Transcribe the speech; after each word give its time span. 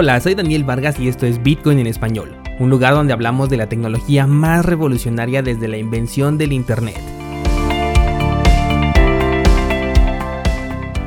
Hola, 0.00 0.20
soy 0.20 0.36
Daniel 0.36 0.62
Vargas 0.62 1.00
y 1.00 1.08
esto 1.08 1.26
es 1.26 1.42
Bitcoin 1.42 1.80
en 1.80 1.88
español, 1.88 2.36
un 2.60 2.70
lugar 2.70 2.94
donde 2.94 3.12
hablamos 3.12 3.50
de 3.50 3.56
la 3.56 3.68
tecnología 3.68 4.28
más 4.28 4.64
revolucionaria 4.64 5.42
desde 5.42 5.66
la 5.66 5.76
invención 5.76 6.38
del 6.38 6.52
Internet. 6.52 7.00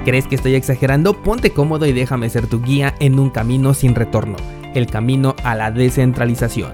¿Crees 0.03 0.27
que 0.27 0.35
estoy 0.35 0.55
exagerando? 0.55 1.13
Ponte 1.13 1.51
cómodo 1.51 1.85
y 1.85 1.93
déjame 1.93 2.29
ser 2.29 2.47
tu 2.47 2.61
guía 2.61 2.93
en 2.99 3.17
un 3.17 3.29
camino 3.29 3.73
sin 3.73 3.95
retorno, 3.95 4.35
el 4.75 4.87
camino 4.87 5.37
a 5.45 5.55
la 5.55 5.71
descentralización. 5.71 6.73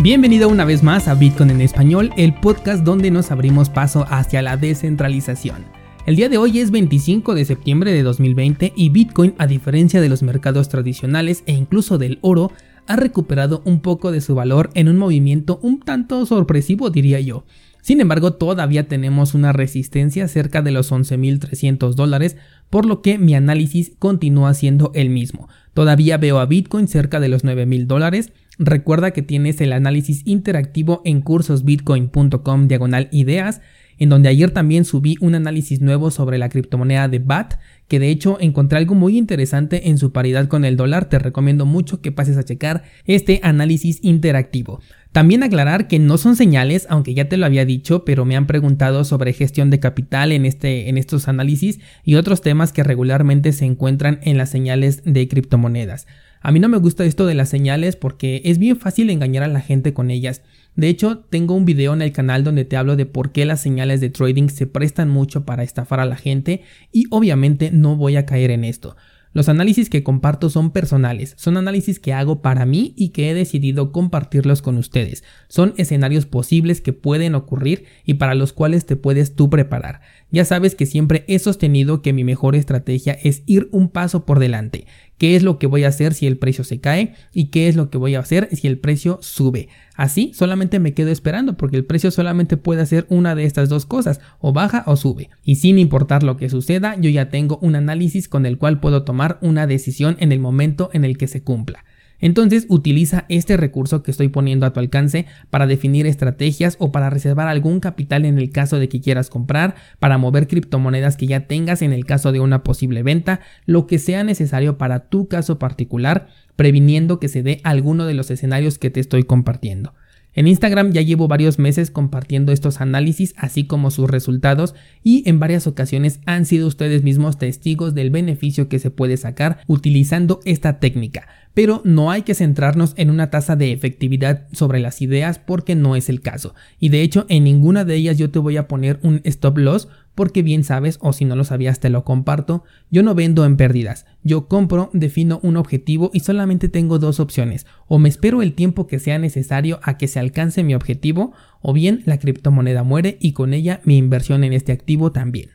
Bienvenido 0.00 0.48
una 0.48 0.64
vez 0.64 0.82
más 0.82 1.06
a 1.06 1.14
Bitcoin 1.14 1.50
en 1.50 1.60
español, 1.60 2.12
el 2.16 2.34
podcast 2.34 2.82
donde 2.82 3.12
nos 3.12 3.30
abrimos 3.30 3.70
paso 3.70 4.04
hacia 4.10 4.42
la 4.42 4.56
descentralización. 4.56 5.81
El 6.04 6.16
día 6.16 6.28
de 6.28 6.36
hoy 6.36 6.58
es 6.58 6.72
25 6.72 7.36
de 7.36 7.44
septiembre 7.44 7.92
de 7.92 8.02
2020 8.02 8.72
y 8.74 8.88
Bitcoin, 8.88 9.34
a 9.38 9.46
diferencia 9.46 10.00
de 10.00 10.08
los 10.08 10.24
mercados 10.24 10.68
tradicionales 10.68 11.44
e 11.46 11.52
incluso 11.52 11.96
del 11.96 12.18
oro, 12.22 12.50
ha 12.88 12.96
recuperado 12.96 13.62
un 13.64 13.80
poco 13.80 14.10
de 14.10 14.20
su 14.20 14.34
valor 14.34 14.70
en 14.74 14.88
un 14.88 14.96
movimiento 14.96 15.60
un 15.62 15.78
tanto 15.78 16.26
sorpresivo 16.26 16.90
diría 16.90 17.20
yo. 17.20 17.44
Sin 17.82 18.00
embargo, 18.00 18.32
todavía 18.32 18.88
tenemos 18.88 19.34
una 19.34 19.52
resistencia 19.52 20.26
cerca 20.26 20.60
de 20.60 20.72
los 20.72 20.90
11.300 20.90 21.94
dólares, 21.94 22.36
por 22.68 22.84
lo 22.84 23.00
que 23.00 23.18
mi 23.18 23.36
análisis 23.36 23.92
continúa 24.00 24.54
siendo 24.54 24.90
el 24.96 25.08
mismo. 25.08 25.48
Todavía 25.72 26.16
veo 26.16 26.40
a 26.40 26.46
Bitcoin 26.46 26.88
cerca 26.88 27.20
de 27.20 27.28
los 27.28 27.44
9.000 27.44 27.86
dólares. 27.86 28.32
Recuerda 28.58 29.12
que 29.12 29.22
tienes 29.22 29.60
el 29.60 29.72
análisis 29.72 30.22
interactivo 30.26 31.00
en 31.04 31.20
cursosbitcoin.com 31.22 32.66
diagonal 32.66 33.08
ideas 33.12 33.60
en 34.02 34.08
donde 34.08 34.28
ayer 34.28 34.50
también 34.50 34.84
subí 34.84 35.16
un 35.20 35.36
análisis 35.36 35.80
nuevo 35.80 36.10
sobre 36.10 36.36
la 36.36 36.48
criptomoneda 36.48 37.06
de 37.06 37.20
BAT, 37.20 37.54
que 37.86 38.00
de 38.00 38.08
hecho 38.08 38.36
encontré 38.40 38.78
algo 38.78 38.96
muy 38.96 39.16
interesante 39.16 39.90
en 39.90 39.96
su 39.96 40.10
paridad 40.10 40.48
con 40.48 40.64
el 40.64 40.76
dólar, 40.76 41.08
te 41.08 41.20
recomiendo 41.20 41.66
mucho 41.66 42.00
que 42.00 42.10
pases 42.10 42.36
a 42.36 42.42
checar 42.42 42.82
este 43.04 43.38
análisis 43.44 44.00
interactivo. 44.02 44.80
También 45.12 45.44
aclarar 45.44 45.86
que 45.86 46.00
no 46.00 46.18
son 46.18 46.34
señales, 46.34 46.88
aunque 46.90 47.14
ya 47.14 47.28
te 47.28 47.36
lo 47.36 47.46
había 47.46 47.64
dicho, 47.64 48.04
pero 48.04 48.24
me 48.24 48.34
han 48.34 48.48
preguntado 48.48 49.04
sobre 49.04 49.34
gestión 49.34 49.70
de 49.70 49.78
capital 49.78 50.32
en, 50.32 50.46
este, 50.46 50.88
en 50.88 50.98
estos 50.98 51.28
análisis 51.28 51.78
y 52.02 52.16
otros 52.16 52.40
temas 52.40 52.72
que 52.72 52.82
regularmente 52.82 53.52
se 53.52 53.66
encuentran 53.66 54.18
en 54.22 54.36
las 54.36 54.50
señales 54.50 55.02
de 55.04 55.28
criptomonedas. 55.28 56.08
A 56.40 56.50
mí 56.50 56.58
no 56.58 56.68
me 56.68 56.78
gusta 56.78 57.04
esto 57.04 57.24
de 57.24 57.34
las 57.34 57.50
señales 57.50 57.94
porque 57.94 58.42
es 58.44 58.58
bien 58.58 58.76
fácil 58.76 59.10
engañar 59.10 59.44
a 59.44 59.48
la 59.48 59.60
gente 59.60 59.94
con 59.94 60.10
ellas. 60.10 60.42
De 60.74 60.88
hecho, 60.88 61.18
tengo 61.18 61.54
un 61.54 61.64
video 61.64 61.92
en 61.92 62.02
el 62.02 62.12
canal 62.12 62.44
donde 62.44 62.64
te 62.64 62.76
hablo 62.76 62.96
de 62.96 63.06
por 63.06 63.32
qué 63.32 63.44
las 63.44 63.60
señales 63.60 64.00
de 64.00 64.10
trading 64.10 64.48
se 64.48 64.66
prestan 64.66 65.10
mucho 65.10 65.44
para 65.44 65.62
estafar 65.62 66.00
a 66.00 66.06
la 66.06 66.16
gente 66.16 66.62
y 66.90 67.04
obviamente 67.10 67.70
no 67.70 67.96
voy 67.96 68.16
a 68.16 68.24
caer 68.24 68.50
en 68.50 68.64
esto. 68.64 68.96
Los 69.34 69.48
análisis 69.48 69.88
que 69.88 70.02
comparto 70.02 70.50
son 70.50 70.72
personales, 70.72 71.34
son 71.38 71.56
análisis 71.56 71.98
que 71.98 72.12
hago 72.12 72.42
para 72.42 72.66
mí 72.66 72.92
y 72.98 73.10
que 73.10 73.30
he 73.30 73.34
decidido 73.34 73.90
compartirlos 73.90 74.60
con 74.60 74.76
ustedes. 74.76 75.24
Son 75.48 75.72
escenarios 75.78 76.26
posibles 76.26 76.82
que 76.82 76.92
pueden 76.92 77.34
ocurrir 77.34 77.86
y 78.04 78.14
para 78.14 78.34
los 78.34 78.52
cuales 78.52 78.84
te 78.84 78.96
puedes 78.96 79.34
tú 79.34 79.48
preparar. 79.48 80.02
Ya 80.30 80.44
sabes 80.44 80.74
que 80.74 80.84
siempre 80.84 81.24
he 81.28 81.38
sostenido 81.38 82.02
que 82.02 82.12
mi 82.12 82.24
mejor 82.24 82.54
estrategia 82.56 83.14
es 83.22 83.42
ir 83.46 83.70
un 83.72 83.88
paso 83.88 84.26
por 84.26 84.38
delante. 84.38 84.86
¿Qué 85.22 85.36
es 85.36 85.44
lo 85.44 85.60
que 85.60 85.68
voy 85.68 85.84
a 85.84 85.88
hacer 85.88 86.14
si 86.14 86.26
el 86.26 86.36
precio 86.36 86.64
se 86.64 86.80
cae? 86.80 87.14
¿Y 87.32 87.50
qué 87.50 87.68
es 87.68 87.76
lo 87.76 87.90
que 87.90 87.96
voy 87.96 88.16
a 88.16 88.18
hacer 88.18 88.48
si 88.50 88.66
el 88.66 88.80
precio 88.80 89.20
sube? 89.22 89.68
Así 89.94 90.32
solamente 90.34 90.80
me 90.80 90.94
quedo 90.94 91.10
esperando 91.10 91.56
porque 91.56 91.76
el 91.76 91.84
precio 91.84 92.10
solamente 92.10 92.56
puede 92.56 92.82
hacer 92.82 93.06
una 93.08 93.36
de 93.36 93.44
estas 93.44 93.68
dos 93.68 93.86
cosas, 93.86 94.20
o 94.40 94.52
baja 94.52 94.82
o 94.84 94.96
sube. 94.96 95.30
Y 95.44 95.54
sin 95.54 95.78
importar 95.78 96.24
lo 96.24 96.36
que 96.36 96.50
suceda, 96.50 96.96
yo 96.98 97.08
ya 97.08 97.28
tengo 97.28 97.58
un 97.58 97.76
análisis 97.76 98.28
con 98.28 98.46
el 98.46 98.58
cual 98.58 98.80
puedo 98.80 99.04
tomar 99.04 99.38
una 99.42 99.68
decisión 99.68 100.16
en 100.18 100.32
el 100.32 100.40
momento 100.40 100.90
en 100.92 101.04
el 101.04 101.16
que 101.16 101.28
se 101.28 101.44
cumpla. 101.44 101.84
Entonces 102.22 102.66
utiliza 102.68 103.26
este 103.28 103.58
recurso 103.58 104.02
que 104.02 104.12
estoy 104.12 104.28
poniendo 104.28 104.64
a 104.64 104.72
tu 104.72 104.80
alcance 104.80 105.26
para 105.50 105.66
definir 105.66 106.06
estrategias 106.06 106.76
o 106.78 106.92
para 106.92 107.10
reservar 107.10 107.48
algún 107.48 107.80
capital 107.80 108.24
en 108.24 108.38
el 108.38 108.50
caso 108.50 108.78
de 108.78 108.88
que 108.88 109.00
quieras 109.00 109.28
comprar, 109.28 109.74
para 109.98 110.16
mover 110.16 110.46
criptomonedas 110.46 111.18
que 111.18 111.26
ya 111.26 111.46
tengas 111.46 111.82
en 111.82 111.92
el 111.92 112.06
caso 112.06 112.32
de 112.32 112.40
una 112.40 112.62
posible 112.62 113.02
venta, 113.02 113.40
lo 113.66 113.86
que 113.86 113.98
sea 113.98 114.22
necesario 114.24 114.78
para 114.78 115.08
tu 115.10 115.26
caso 115.26 115.58
particular, 115.58 116.28
previniendo 116.54 117.18
que 117.18 117.28
se 117.28 117.42
dé 117.42 117.60
alguno 117.64 118.06
de 118.06 118.14
los 118.14 118.30
escenarios 118.30 118.78
que 118.78 118.90
te 118.90 119.00
estoy 119.00 119.24
compartiendo. 119.24 119.92
En 120.34 120.46
Instagram 120.46 120.92
ya 120.92 121.02
llevo 121.02 121.28
varios 121.28 121.58
meses 121.58 121.90
compartiendo 121.90 122.52
estos 122.52 122.80
análisis 122.80 123.34
así 123.36 123.64
como 123.64 123.90
sus 123.90 124.08
resultados 124.08 124.74
y 125.02 125.28
en 125.28 125.38
varias 125.38 125.66
ocasiones 125.66 126.20
han 126.24 126.46
sido 126.46 126.68
ustedes 126.68 127.02
mismos 127.02 127.36
testigos 127.36 127.94
del 127.94 128.10
beneficio 128.10 128.68
que 128.68 128.78
se 128.78 128.90
puede 128.90 129.18
sacar 129.18 129.58
utilizando 129.66 130.40
esta 130.46 130.80
técnica. 130.80 131.28
Pero 131.54 131.82
no 131.84 132.10
hay 132.10 132.22
que 132.22 132.34
centrarnos 132.34 132.94
en 132.96 133.10
una 133.10 133.30
tasa 133.30 133.56
de 133.56 133.72
efectividad 133.72 134.46
sobre 134.52 134.80
las 134.80 135.02
ideas 135.02 135.38
porque 135.38 135.74
no 135.74 135.96
es 135.96 136.08
el 136.08 136.20
caso. 136.20 136.54
Y 136.78 136.88
de 136.88 137.02
hecho 137.02 137.26
en 137.28 137.44
ninguna 137.44 137.84
de 137.84 137.94
ellas 137.96 138.18
yo 138.18 138.30
te 138.30 138.38
voy 138.38 138.56
a 138.56 138.68
poner 138.68 138.98
un 139.02 139.20
stop 139.24 139.58
loss 139.58 139.88
porque 140.14 140.42
bien 140.42 140.64
sabes, 140.64 140.98
o 141.00 141.12
si 141.12 141.24
no 141.24 141.36
lo 141.36 141.44
sabías 141.44 141.80
te 141.80 141.90
lo 141.90 142.04
comparto, 142.04 142.64
yo 142.90 143.02
no 143.02 143.14
vendo 143.14 143.44
en 143.44 143.56
pérdidas, 143.56 144.06
yo 144.22 144.46
compro, 144.46 144.90
defino 144.92 145.40
un 145.42 145.56
objetivo 145.56 146.10
y 146.12 146.20
solamente 146.20 146.68
tengo 146.68 146.98
dos 146.98 147.18
opciones, 147.18 147.66
o 147.88 147.98
me 147.98 148.08
espero 148.08 148.42
el 148.42 148.52
tiempo 148.52 148.86
que 148.86 148.98
sea 148.98 149.18
necesario 149.18 149.80
a 149.82 149.96
que 149.96 150.08
se 150.08 150.20
alcance 150.20 150.64
mi 150.64 150.74
objetivo, 150.74 151.32
o 151.62 151.72
bien 151.72 152.02
la 152.04 152.18
criptomoneda 152.18 152.82
muere 152.82 153.16
y 153.20 153.32
con 153.32 153.54
ella 153.54 153.80
mi 153.84 153.96
inversión 153.96 154.44
en 154.44 154.52
este 154.52 154.72
activo 154.72 155.12
también. 155.12 155.50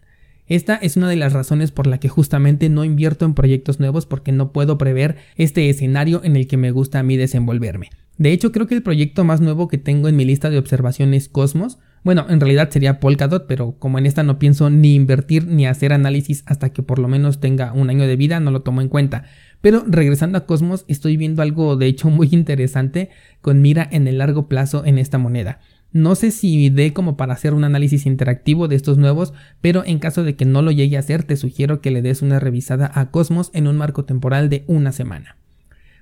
Esta 0.47 0.75
es 0.75 0.97
una 0.97 1.09
de 1.09 1.15
las 1.15 1.33
razones 1.33 1.71
por 1.71 1.87
la 1.87 1.99
que 1.99 2.09
justamente 2.09 2.69
no 2.69 2.85
invierto 2.85 3.25
en 3.25 3.33
proyectos 3.33 3.79
nuevos 3.79 4.05
porque 4.05 4.31
no 4.31 4.51
puedo 4.51 4.77
prever 4.77 5.17
este 5.35 5.69
escenario 5.69 6.21
en 6.23 6.35
el 6.35 6.47
que 6.47 6.57
me 6.57 6.71
gusta 6.71 6.99
a 6.99 7.03
mí 7.03 7.17
desenvolverme. 7.17 7.89
De 8.17 8.31
hecho, 8.31 8.51
creo 8.51 8.65
que 8.65 8.75
el 8.75 8.81
proyecto 8.81 9.23
más 9.23 9.41
nuevo 9.41 9.67
que 9.67 9.77
tengo 9.77 10.07
en 10.07 10.15
mi 10.15 10.25
lista 10.25 10.49
de 10.49 10.57
observaciones 10.57 11.29
Cosmos 11.29 11.77
bueno, 12.07 12.25
en 12.29 12.39
realidad 12.39 12.69
sería 12.69 13.01
Polkadot, 13.01 13.47
pero 13.47 13.73
como 13.79 13.97
en 13.97 14.05
esta 14.05 14.23
no 14.23 14.39
pienso 14.39 14.69
ni 14.69 14.95
invertir 14.95 15.45
ni 15.45 15.67
hacer 15.67 15.91
análisis 15.91 16.43
hasta 16.45 16.69
que 16.71 16.81
por 16.81 16.99
lo 16.99 17.09
menos 17.09 17.41
tenga 17.41 17.73
un 17.73 17.89
año 17.89 18.07
de 18.07 18.15
vida, 18.15 18.39
no 18.39 18.49
lo 18.49 18.61
tomo 18.61 18.79
en 18.79 18.87
cuenta. 18.87 19.25
Pero 19.59 19.83
regresando 19.85 20.37
a 20.37 20.45
Cosmos, 20.45 20.85
estoy 20.87 21.17
viendo 21.17 21.41
algo 21.41 21.75
de 21.75 21.87
hecho 21.87 22.09
muy 22.09 22.29
interesante 22.31 23.09
con 23.41 23.61
mira 23.61 23.85
en 23.91 24.07
el 24.07 24.19
largo 24.19 24.47
plazo 24.47 24.85
en 24.85 24.99
esta 24.99 25.17
moneda. 25.17 25.59
No 25.91 26.15
sé 26.15 26.31
si 26.31 26.69
dé 26.69 26.93
como 26.93 27.17
para 27.17 27.33
hacer 27.33 27.53
un 27.53 27.63
análisis 27.63 28.05
interactivo 28.05 28.67
de 28.67 28.75
estos 28.75 28.97
nuevos, 28.97 29.33
pero 29.61 29.83
en 29.85 29.99
caso 29.99 30.23
de 30.23 30.35
que 30.35 30.45
no 30.45 30.61
lo 30.61 30.71
llegue 30.71 30.97
a 30.97 30.99
hacer, 30.99 31.23
te 31.23 31.37
sugiero 31.37 31.81
que 31.81 31.91
le 31.91 32.01
des 32.01 32.21
una 32.21 32.39
revisada 32.39 32.91
a 32.93 33.09
Cosmos 33.09 33.51
en 33.53 33.67
un 33.67 33.77
marco 33.77 34.05
temporal 34.05 34.49
de 34.49 34.63
una 34.67 34.91
semana. 34.91 35.37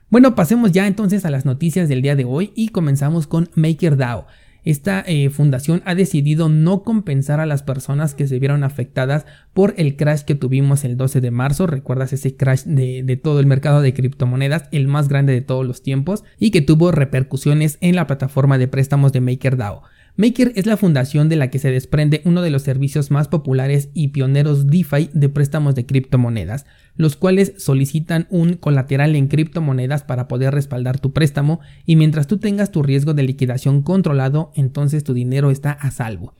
Bueno, 0.09 0.35
pasemos 0.35 0.71
ya 0.71 0.87
entonces 0.87 1.25
a 1.25 1.31
las 1.31 1.45
noticias 1.45 1.89
del 1.89 2.01
día 2.01 2.15
de 2.15 2.25
hoy 2.25 2.51
y 2.55 2.69
comenzamos 2.69 3.27
con 3.27 3.49
MakerDAO. 3.55 4.27
Esta 4.65 5.03
eh, 5.05 5.29
fundación 5.29 5.83
ha 5.85 5.93
decidido 5.93 6.49
no 6.49 6.83
compensar 6.83 7.39
a 7.39 7.45
las 7.45 7.63
personas 7.63 8.15
que 8.15 8.27
se 8.27 8.39
vieron 8.39 8.63
afectadas 8.63 9.25
por 9.53 9.75
el 9.77 9.95
crash 9.95 10.21
que 10.21 10.33
tuvimos 10.33 10.83
el 10.83 10.97
12 10.97 11.21
de 11.21 11.31
marzo. 11.31 11.67
¿Recuerdas 11.67 12.11
ese 12.13 12.35
crash 12.35 12.63
de, 12.63 13.03
de 13.03 13.15
todo 13.15 13.39
el 13.39 13.45
mercado 13.45 13.81
de 13.81 13.93
criptomonedas, 13.93 14.67
el 14.71 14.87
más 14.87 15.07
grande 15.07 15.33
de 15.33 15.41
todos 15.41 15.65
los 15.65 15.83
tiempos, 15.83 16.23
y 16.39 16.49
que 16.49 16.61
tuvo 16.61 16.91
repercusiones 16.91 17.77
en 17.79 17.95
la 17.95 18.07
plataforma 18.07 18.57
de 18.57 18.67
préstamos 18.67 19.13
de 19.13 19.21
MakerDAO? 19.21 19.83
Maker 20.17 20.53
es 20.55 20.65
la 20.65 20.77
fundación 20.77 21.27
de 21.27 21.35
la 21.35 21.49
que 21.49 21.59
se 21.59 21.71
desprende 21.71 22.21
uno 22.23 22.41
de 22.41 22.49
los 22.49 22.61
servicios 22.61 23.11
más 23.11 23.27
populares 23.27 23.89
y 23.93 24.09
pioneros 24.09 24.67
DeFi 24.67 25.09
de 25.13 25.27
préstamos 25.27 25.75
de 25.75 25.85
criptomonedas, 25.85 26.65
los 26.95 27.17
cuales 27.17 27.51
solicitan 27.57 28.25
un 28.29 28.53
colateral 28.53 29.17
en 29.17 29.27
criptomonedas 29.27 30.03
para 30.03 30.29
poder 30.29 30.53
respaldar 30.53 30.99
tu 30.99 31.11
préstamo 31.11 31.59
y 31.85 31.97
mientras 31.97 32.27
tú 32.27 32.37
tengas 32.37 32.71
tu 32.71 32.81
riesgo 32.81 33.13
de 33.13 33.23
liquidación 33.23 33.81
controlado, 33.81 34.53
entonces 34.55 35.03
tu 35.03 35.13
dinero 35.13 35.51
está 35.51 35.71
a 35.71 35.91
salvo. 35.91 36.33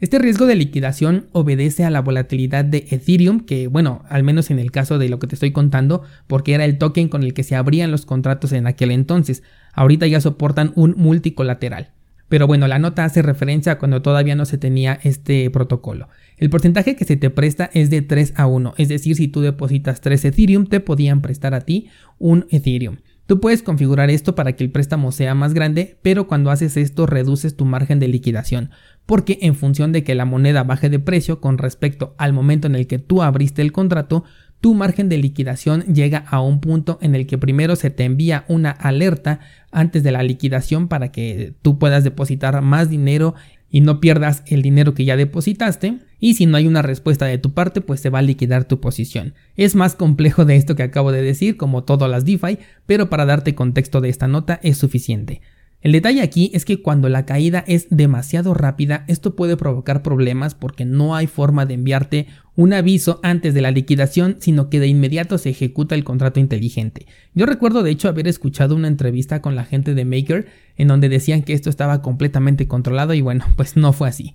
Este 0.00 0.18
riesgo 0.18 0.46
de 0.46 0.54
liquidación 0.54 1.26
obedece 1.32 1.84
a 1.84 1.90
la 1.90 2.00
volatilidad 2.00 2.64
de 2.64 2.86
Ethereum, 2.88 3.40
que 3.40 3.66
bueno, 3.66 4.04
al 4.08 4.22
menos 4.22 4.50
en 4.50 4.58
el 4.58 4.70
caso 4.70 4.98
de 4.98 5.10
lo 5.10 5.18
que 5.18 5.26
te 5.26 5.34
estoy 5.34 5.50
contando, 5.50 6.02
porque 6.28 6.54
era 6.54 6.64
el 6.64 6.78
token 6.78 7.08
con 7.08 7.24
el 7.24 7.34
que 7.34 7.42
se 7.42 7.56
abrían 7.56 7.90
los 7.90 8.06
contratos 8.06 8.52
en 8.52 8.66
aquel 8.66 8.90
entonces. 8.90 9.42
Ahorita 9.74 10.06
ya 10.06 10.22
soportan 10.22 10.72
un 10.76 10.94
multicolateral. 10.96 11.90
Pero 12.28 12.46
bueno, 12.46 12.68
la 12.68 12.78
nota 12.78 13.04
hace 13.04 13.22
referencia 13.22 13.72
a 13.72 13.78
cuando 13.78 14.02
todavía 14.02 14.36
no 14.36 14.44
se 14.44 14.58
tenía 14.58 14.98
este 15.02 15.48
protocolo. 15.50 16.08
El 16.36 16.50
porcentaje 16.50 16.94
que 16.94 17.04
se 17.04 17.16
te 17.16 17.30
presta 17.30 17.70
es 17.72 17.90
de 17.90 18.02
3 18.02 18.34
a 18.36 18.46
1, 18.46 18.74
es 18.76 18.88
decir, 18.88 19.16
si 19.16 19.28
tú 19.28 19.40
depositas 19.40 20.00
3 20.00 20.26
Ethereum, 20.26 20.66
te 20.66 20.80
podían 20.80 21.22
prestar 21.22 21.54
a 21.54 21.62
ti 21.62 21.88
un 22.18 22.46
Ethereum. 22.50 22.98
Tú 23.28 23.40
puedes 23.40 23.62
configurar 23.62 24.08
esto 24.08 24.34
para 24.34 24.56
que 24.56 24.64
el 24.64 24.70
préstamo 24.70 25.12
sea 25.12 25.34
más 25.34 25.52
grande, 25.52 25.98
pero 26.00 26.26
cuando 26.26 26.50
haces 26.50 26.78
esto 26.78 27.04
reduces 27.04 27.56
tu 27.56 27.66
margen 27.66 27.98
de 27.98 28.08
liquidación, 28.08 28.70
porque 29.04 29.38
en 29.42 29.54
función 29.54 29.92
de 29.92 30.02
que 30.02 30.14
la 30.14 30.24
moneda 30.24 30.64
baje 30.64 30.88
de 30.88 30.98
precio 30.98 31.38
con 31.38 31.58
respecto 31.58 32.14
al 32.16 32.32
momento 32.32 32.68
en 32.68 32.74
el 32.74 32.86
que 32.86 32.98
tú 32.98 33.22
abriste 33.22 33.60
el 33.60 33.70
contrato, 33.70 34.24
tu 34.60 34.74
margen 34.74 35.08
de 35.08 35.18
liquidación 35.18 35.82
llega 35.82 36.18
a 36.18 36.40
un 36.40 36.60
punto 36.60 36.98
en 37.00 37.14
el 37.14 37.26
que 37.26 37.38
primero 37.38 37.76
se 37.76 37.90
te 37.90 38.04
envía 38.04 38.44
una 38.48 38.70
alerta 38.70 39.40
antes 39.70 40.02
de 40.02 40.12
la 40.12 40.22
liquidación 40.22 40.88
para 40.88 41.12
que 41.12 41.54
tú 41.62 41.78
puedas 41.78 42.04
depositar 42.04 42.60
más 42.62 42.90
dinero 42.90 43.34
y 43.70 43.80
no 43.82 44.00
pierdas 44.00 44.42
el 44.46 44.62
dinero 44.62 44.94
que 44.94 45.04
ya 45.04 45.16
depositaste. 45.16 45.98
Y 46.18 46.34
si 46.34 46.46
no 46.46 46.56
hay 46.56 46.66
una 46.66 46.82
respuesta 46.82 47.26
de 47.26 47.38
tu 47.38 47.52
parte, 47.52 47.80
pues 47.80 48.00
se 48.00 48.10
va 48.10 48.18
a 48.18 48.22
liquidar 48.22 48.64
tu 48.64 48.80
posición. 48.80 49.34
Es 49.56 49.74
más 49.74 49.94
complejo 49.94 50.44
de 50.44 50.56
esto 50.56 50.74
que 50.74 50.82
acabo 50.82 51.12
de 51.12 51.22
decir, 51.22 51.56
como 51.56 51.84
todas 51.84 52.10
las 52.10 52.24
DeFi, 52.24 52.58
pero 52.86 53.08
para 53.10 53.26
darte 53.26 53.54
contexto 53.54 54.00
de 54.00 54.08
esta 54.08 54.26
nota 54.26 54.58
es 54.62 54.78
suficiente. 54.78 55.42
El 55.80 55.92
detalle 55.92 56.22
aquí 56.22 56.50
es 56.54 56.64
que 56.64 56.82
cuando 56.82 57.08
la 57.08 57.24
caída 57.24 57.62
es 57.68 57.86
demasiado 57.90 58.52
rápida, 58.52 59.04
esto 59.06 59.36
puede 59.36 59.56
provocar 59.56 60.02
problemas 60.02 60.56
porque 60.56 60.84
no 60.84 61.14
hay 61.14 61.28
forma 61.28 61.66
de 61.66 61.74
enviarte 61.74 62.26
un 62.58 62.72
aviso 62.72 63.20
antes 63.22 63.54
de 63.54 63.62
la 63.62 63.70
liquidación, 63.70 64.38
sino 64.40 64.68
que 64.68 64.80
de 64.80 64.88
inmediato 64.88 65.38
se 65.38 65.48
ejecuta 65.48 65.94
el 65.94 66.02
contrato 66.02 66.40
inteligente. 66.40 67.06
Yo 67.32 67.46
recuerdo 67.46 67.84
de 67.84 67.92
hecho 67.92 68.08
haber 68.08 68.26
escuchado 68.26 68.74
una 68.74 68.88
entrevista 68.88 69.40
con 69.40 69.54
la 69.54 69.64
gente 69.64 69.94
de 69.94 70.04
Maker 70.04 70.48
en 70.76 70.88
donde 70.88 71.08
decían 71.08 71.42
que 71.42 71.52
esto 71.52 71.70
estaba 71.70 72.02
completamente 72.02 72.66
controlado 72.66 73.14
y 73.14 73.20
bueno, 73.20 73.44
pues 73.56 73.76
no 73.76 73.92
fue 73.92 74.08
así. 74.08 74.34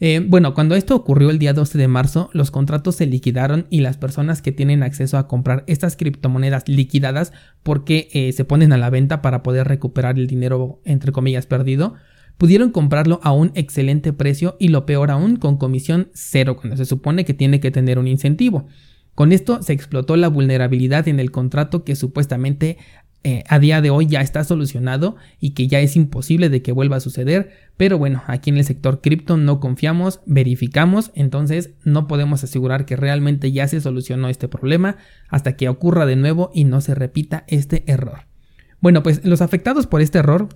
Eh, 0.00 0.22
bueno, 0.22 0.52
cuando 0.52 0.74
esto 0.74 0.94
ocurrió 0.94 1.30
el 1.30 1.38
día 1.38 1.54
12 1.54 1.78
de 1.78 1.88
marzo, 1.88 2.28
los 2.34 2.50
contratos 2.50 2.96
se 2.96 3.06
liquidaron 3.06 3.66
y 3.70 3.80
las 3.80 3.96
personas 3.96 4.42
que 4.42 4.52
tienen 4.52 4.82
acceso 4.82 5.16
a 5.16 5.26
comprar 5.26 5.64
estas 5.66 5.96
criptomonedas 5.96 6.68
liquidadas 6.68 7.32
porque 7.62 8.10
eh, 8.12 8.32
se 8.32 8.44
ponen 8.44 8.74
a 8.74 8.76
la 8.76 8.90
venta 8.90 9.22
para 9.22 9.42
poder 9.42 9.66
recuperar 9.66 10.18
el 10.18 10.26
dinero 10.26 10.82
entre 10.84 11.10
comillas 11.10 11.46
perdido, 11.46 11.94
pudieron 12.42 12.72
comprarlo 12.72 13.20
a 13.22 13.30
un 13.30 13.52
excelente 13.54 14.12
precio 14.12 14.56
y 14.58 14.66
lo 14.66 14.84
peor 14.84 15.12
aún 15.12 15.36
con 15.36 15.56
comisión 15.58 16.08
cero 16.12 16.56
cuando 16.56 16.76
se 16.76 16.86
supone 16.86 17.24
que 17.24 17.34
tiene 17.34 17.60
que 17.60 17.70
tener 17.70 18.00
un 18.00 18.08
incentivo. 18.08 18.66
Con 19.14 19.30
esto 19.30 19.62
se 19.62 19.72
explotó 19.72 20.16
la 20.16 20.26
vulnerabilidad 20.26 21.06
en 21.06 21.20
el 21.20 21.30
contrato 21.30 21.84
que 21.84 21.94
supuestamente 21.94 22.78
eh, 23.22 23.44
a 23.48 23.60
día 23.60 23.80
de 23.80 23.90
hoy 23.90 24.06
ya 24.06 24.22
está 24.22 24.42
solucionado 24.42 25.14
y 25.38 25.50
que 25.50 25.68
ya 25.68 25.78
es 25.78 25.94
imposible 25.94 26.48
de 26.48 26.62
que 26.62 26.72
vuelva 26.72 26.96
a 26.96 27.00
suceder, 27.00 27.52
pero 27.76 27.96
bueno, 27.96 28.24
aquí 28.26 28.50
en 28.50 28.56
el 28.56 28.64
sector 28.64 29.00
cripto 29.00 29.36
no 29.36 29.60
confiamos, 29.60 30.18
verificamos, 30.26 31.12
entonces 31.14 31.70
no 31.84 32.08
podemos 32.08 32.42
asegurar 32.42 32.86
que 32.86 32.96
realmente 32.96 33.52
ya 33.52 33.68
se 33.68 33.80
solucionó 33.80 34.28
este 34.28 34.48
problema 34.48 34.96
hasta 35.28 35.54
que 35.54 35.68
ocurra 35.68 36.06
de 36.06 36.16
nuevo 36.16 36.50
y 36.52 36.64
no 36.64 36.80
se 36.80 36.96
repita 36.96 37.44
este 37.46 37.84
error. 37.86 38.26
Bueno, 38.80 39.04
pues 39.04 39.24
los 39.24 39.42
afectados 39.42 39.86
por 39.86 40.00
este 40.00 40.18
error 40.18 40.48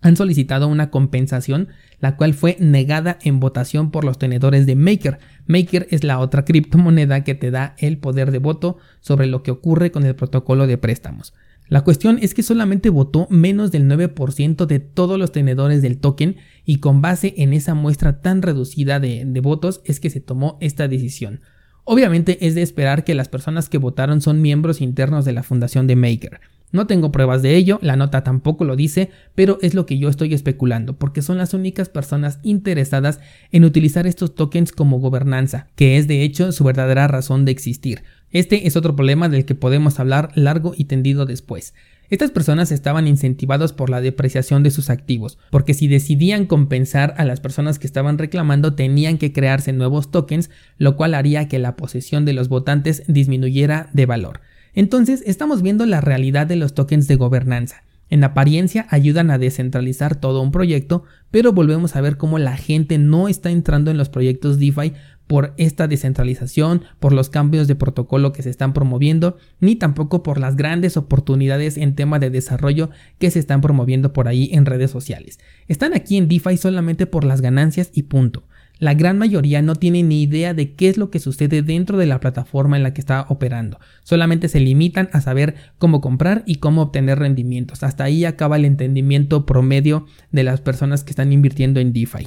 han 0.00 0.16
solicitado 0.16 0.68
una 0.68 0.90
compensación, 0.90 1.68
la 2.00 2.16
cual 2.16 2.34
fue 2.34 2.56
negada 2.58 3.18
en 3.22 3.40
votación 3.40 3.90
por 3.90 4.04
los 4.04 4.18
tenedores 4.18 4.66
de 4.66 4.76
Maker. 4.76 5.18
Maker 5.46 5.86
es 5.90 6.04
la 6.04 6.18
otra 6.18 6.44
criptomoneda 6.44 7.22
que 7.24 7.34
te 7.34 7.50
da 7.50 7.74
el 7.78 7.98
poder 7.98 8.30
de 8.30 8.38
voto 8.38 8.78
sobre 9.00 9.26
lo 9.26 9.42
que 9.42 9.50
ocurre 9.50 9.90
con 9.90 10.04
el 10.04 10.14
protocolo 10.14 10.66
de 10.66 10.78
préstamos. 10.78 11.34
La 11.70 11.84
cuestión 11.84 12.18
es 12.20 12.34
que 12.34 12.42
solamente 12.42 12.90
votó 12.90 13.28
menos 13.30 13.70
del 13.70 13.88
9% 13.88 14.66
de 14.66 14.80
todos 14.80 15.16
los 15.20 15.30
tenedores 15.30 15.82
del 15.82 15.98
token 15.98 16.36
y 16.64 16.78
con 16.78 17.00
base 17.00 17.32
en 17.36 17.52
esa 17.52 17.74
muestra 17.74 18.20
tan 18.20 18.42
reducida 18.42 18.98
de, 18.98 19.24
votos 19.40 19.80
es 19.84 20.00
que 20.00 20.10
se 20.10 20.20
tomó 20.20 20.58
esta 20.60 20.88
decisión. 20.88 21.42
Obviamente 21.84 22.44
es 22.44 22.56
de 22.56 22.62
esperar 22.62 23.04
que 23.04 23.14
las 23.14 23.28
personas 23.28 23.68
que 23.68 23.78
votaron 23.78 24.20
son 24.20 24.42
miembros 24.42 24.80
internos 24.80 25.24
de 25.24 25.32
la 25.32 25.44
fundación 25.44 25.86
de 25.86 25.94
Maker. 25.94 26.40
No 26.72 26.86
tengo 26.86 27.10
pruebas 27.10 27.42
de 27.42 27.56
ello, 27.56 27.78
la 27.82 27.96
nota 27.96 28.22
tampoco 28.22 28.64
lo 28.64 28.76
dice, 28.76 29.10
pero 29.34 29.58
es 29.60 29.74
lo 29.74 29.86
que 29.86 29.98
yo 29.98 30.08
estoy 30.08 30.34
especulando, 30.34 30.96
porque 30.96 31.20
son 31.20 31.38
las 31.38 31.52
únicas 31.52 31.88
personas 31.88 32.38
interesadas 32.42 33.20
en 33.50 33.64
utilizar 33.64 34.06
estos 34.06 34.34
tokens 34.34 34.70
como 34.70 35.00
gobernanza, 35.00 35.66
que 35.74 35.96
es 35.96 36.06
de 36.06 36.22
hecho 36.22 36.52
su 36.52 36.62
verdadera 36.62 37.08
razón 37.08 37.44
de 37.44 37.52
existir. 37.52 38.02
Este 38.30 38.68
es 38.68 38.76
otro 38.76 38.94
problema 38.94 39.28
del 39.28 39.44
que 39.44 39.56
podemos 39.56 39.98
hablar 39.98 40.30
largo 40.36 40.72
y 40.76 40.84
tendido 40.84 41.26
después. 41.26 41.74
Estas 42.10 42.32
personas 42.32 42.72
estaban 42.72 43.06
incentivados 43.06 43.72
por 43.72 43.88
la 43.88 44.00
depreciación 44.00 44.64
de 44.64 44.72
sus 44.72 44.90
activos, 44.90 45.38
porque 45.50 45.74
si 45.74 45.86
decidían 45.86 46.46
compensar 46.46 47.14
a 47.18 47.24
las 47.24 47.40
personas 47.40 47.78
que 47.78 47.86
estaban 47.86 48.18
reclamando 48.18 48.74
tenían 48.74 49.16
que 49.16 49.32
crearse 49.32 49.72
nuevos 49.72 50.10
tokens, 50.10 50.50
lo 50.76 50.96
cual 50.96 51.14
haría 51.14 51.48
que 51.48 51.60
la 51.60 51.76
posesión 51.76 52.24
de 52.24 52.32
los 52.32 52.48
votantes 52.48 53.04
disminuyera 53.06 53.90
de 53.92 54.06
valor. 54.06 54.40
Entonces 54.74 55.22
estamos 55.26 55.62
viendo 55.62 55.86
la 55.86 56.00
realidad 56.00 56.46
de 56.46 56.56
los 56.56 56.74
tokens 56.74 57.08
de 57.08 57.16
gobernanza. 57.16 57.82
En 58.10 58.24
apariencia 58.24 58.86
ayudan 58.90 59.30
a 59.30 59.38
descentralizar 59.38 60.16
todo 60.16 60.42
un 60.42 60.50
proyecto, 60.50 61.04
pero 61.30 61.52
volvemos 61.52 61.94
a 61.94 62.00
ver 62.00 62.16
cómo 62.16 62.38
la 62.38 62.56
gente 62.56 62.98
no 62.98 63.28
está 63.28 63.50
entrando 63.50 63.92
en 63.92 63.98
los 63.98 64.08
proyectos 64.08 64.58
DeFi 64.58 64.94
por 65.28 65.54
esta 65.58 65.86
descentralización, 65.86 66.82
por 66.98 67.12
los 67.12 67.30
cambios 67.30 67.68
de 67.68 67.76
protocolo 67.76 68.32
que 68.32 68.42
se 68.42 68.50
están 68.50 68.72
promoviendo, 68.72 69.36
ni 69.60 69.76
tampoco 69.76 70.24
por 70.24 70.40
las 70.40 70.56
grandes 70.56 70.96
oportunidades 70.96 71.76
en 71.76 71.94
tema 71.94 72.18
de 72.18 72.30
desarrollo 72.30 72.90
que 73.20 73.30
se 73.30 73.38
están 73.38 73.60
promoviendo 73.60 74.12
por 74.12 74.26
ahí 74.26 74.50
en 74.52 74.66
redes 74.66 74.90
sociales. 74.90 75.38
Están 75.68 75.94
aquí 75.94 76.16
en 76.16 76.26
DeFi 76.26 76.56
solamente 76.56 77.06
por 77.06 77.22
las 77.22 77.42
ganancias 77.42 77.92
y 77.94 78.02
punto. 78.02 78.42
La 78.80 78.94
gran 78.94 79.18
mayoría 79.18 79.60
no 79.60 79.76
tiene 79.76 80.02
ni 80.02 80.22
idea 80.22 80.54
de 80.54 80.72
qué 80.72 80.88
es 80.88 80.96
lo 80.96 81.10
que 81.10 81.18
sucede 81.18 81.60
dentro 81.60 81.98
de 81.98 82.06
la 82.06 82.18
plataforma 82.18 82.78
en 82.78 82.82
la 82.82 82.94
que 82.94 83.02
está 83.02 83.26
operando. 83.28 83.78
Solamente 84.04 84.48
se 84.48 84.58
limitan 84.58 85.10
a 85.12 85.20
saber 85.20 85.54
cómo 85.76 86.00
comprar 86.00 86.42
y 86.46 86.56
cómo 86.56 86.80
obtener 86.80 87.18
rendimientos. 87.18 87.82
Hasta 87.82 88.04
ahí 88.04 88.24
acaba 88.24 88.56
el 88.56 88.64
entendimiento 88.64 89.44
promedio 89.44 90.06
de 90.32 90.44
las 90.44 90.62
personas 90.62 91.04
que 91.04 91.10
están 91.10 91.30
invirtiendo 91.30 91.78
en 91.78 91.92
DeFi. 91.92 92.26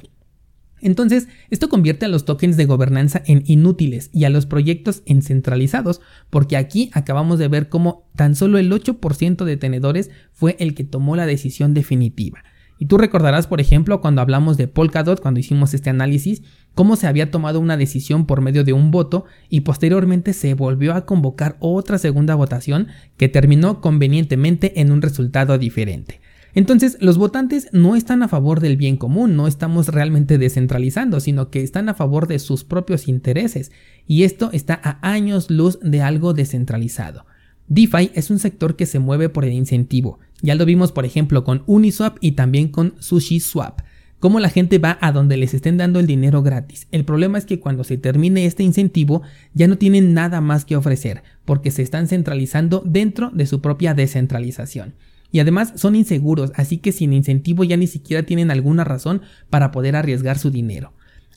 Entonces, 0.79 1.27
esto 1.49 1.69
convierte 1.69 2.05
a 2.05 2.09
los 2.09 2.25
tokens 2.25 2.55
de 2.55 2.65
gobernanza 2.65 3.23
en 3.25 3.43
inútiles 3.47 4.11
y 4.13 4.25
a 4.25 4.29
los 4.29 4.45
proyectos 4.45 5.01
en 5.07 5.23
centralizados, 5.23 6.01
porque 6.29 6.55
aquí 6.55 6.91
acabamos 6.93 7.39
de 7.39 7.47
ver 7.47 7.67
cómo 7.67 8.11
tan 8.15 8.35
solo 8.35 8.59
el 8.59 8.71
8% 8.71 9.43
de 9.43 9.57
tenedores 9.57 10.11
fue 10.33 10.55
el 10.59 10.75
que 10.75 10.83
tomó 10.83 11.15
la 11.15 11.25
decisión 11.25 11.73
definitiva. 11.73 12.43
Y 12.79 12.87
tú 12.87 12.97
recordarás, 12.97 13.47
por 13.47 13.61
ejemplo, 13.61 14.01
cuando 14.01 14.21
hablamos 14.21 14.57
de 14.57 14.67
Polkadot, 14.67 15.21
cuando 15.21 15.39
hicimos 15.39 15.73
este 15.73 15.89
análisis, 15.89 16.41
cómo 16.73 16.95
se 16.95 17.07
había 17.07 17.31
tomado 17.31 17.59
una 17.59 17.77
decisión 17.77 18.25
por 18.25 18.41
medio 18.41 18.63
de 18.63 18.73
un 18.73 18.91
voto 18.91 19.25
y 19.49 19.61
posteriormente 19.61 20.33
se 20.33 20.53
volvió 20.53 20.93
a 20.93 21.05
convocar 21.05 21.55
otra 21.59 21.97
segunda 21.97 22.35
votación 22.35 22.87
que 23.17 23.29
terminó 23.29 23.79
convenientemente 23.79 24.81
en 24.81 24.91
un 24.91 25.01
resultado 25.01 25.57
diferente. 25.57 26.19
Entonces, 26.55 26.97
los 26.99 27.17
votantes 27.17 27.69
no 27.71 27.95
están 27.95 28.21
a 28.21 28.27
favor 28.27 28.59
del 28.59 28.77
bien 28.77 28.97
común, 28.97 29.35
no 29.35 29.47
estamos 29.47 29.87
realmente 29.87 30.37
descentralizando, 30.37 31.19
sino 31.19 31.49
que 31.49 31.63
están 31.63 31.89
a 31.89 31.95
favor 31.95 32.27
de 32.27 32.37
sus 32.37 32.63
propios 32.63 33.07
intereses, 33.07 33.71
y 34.05 34.23
esto 34.23 34.51
está 34.53 34.79
a 34.83 34.99
años 35.01 35.49
luz 35.49 35.79
de 35.81 36.01
algo 36.01 36.33
descentralizado. 36.33 37.25
DeFi 37.67 38.11
es 38.13 38.29
un 38.29 38.37
sector 38.37 38.75
que 38.75 38.85
se 38.85 38.99
mueve 38.99 39.29
por 39.29 39.45
el 39.45 39.53
incentivo. 39.53 40.19
Ya 40.43 40.53
lo 40.53 40.65
vimos, 40.65 40.91
por 40.91 41.05
ejemplo, 41.05 41.43
con 41.43 41.63
Uniswap 41.65 42.17
y 42.19 42.33
también 42.33 42.67
con 42.67 42.93
SushiSwap. 42.99 43.81
Cómo 44.19 44.39
la 44.39 44.49
gente 44.49 44.77
va 44.77 44.97
a 45.01 45.11
donde 45.11 45.37
les 45.37 45.53
estén 45.53 45.77
dando 45.77 45.99
el 45.99 46.05
dinero 46.05 46.43
gratis. 46.43 46.87
El 46.91 47.05
problema 47.05 47.37
es 47.37 47.45
que 47.45 47.59
cuando 47.59 47.83
se 47.83 47.97
termine 47.97 48.45
este 48.45 48.61
incentivo 48.61 49.21
ya 49.53 49.67
no 49.67 49.77
tienen 49.77 50.13
nada 50.13 50.41
más 50.41 50.65
que 50.65 50.75
ofrecer, 50.75 51.23
porque 51.45 51.71
se 51.71 51.81
están 51.81 52.07
centralizando 52.07 52.83
dentro 52.85 53.31
de 53.31 53.47
su 53.47 53.61
propia 53.61 53.95
descentralización 53.95 54.93
y 55.33 55.39
además 55.39 55.73
son 55.75 55.95
inseguros, 55.95 56.51
así 56.55 56.77
que 56.77 56.91
sin 56.91 57.11
incentivo 57.11 57.63
ya 57.63 57.75
ni 57.75 57.87
siquiera 57.87 58.23
tienen 58.23 58.51
alguna 58.51 58.83
razón 58.83 59.23
para 59.49 59.71
poder 59.71 59.95
arriesgar 59.95 60.37
su 60.37 60.51
dinero. 60.51 60.93